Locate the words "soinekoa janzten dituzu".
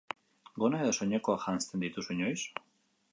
0.99-2.13